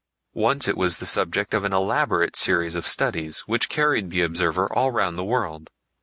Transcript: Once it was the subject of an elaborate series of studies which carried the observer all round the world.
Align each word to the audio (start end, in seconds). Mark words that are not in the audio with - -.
Once 0.33 0.67
it 0.67 0.75
was 0.75 0.97
the 0.97 1.05
subject 1.05 1.53
of 1.53 1.63
an 1.63 1.71
elaborate 1.73 2.35
series 2.35 2.73
of 2.73 2.87
studies 2.87 3.41
which 3.41 3.69
carried 3.69 4.09
the 4.09 4.23
observer 4.23 4.67
all 4.73 4.89
round 4.89 5.15
the 5.15 5.23
world. 5.23 5.69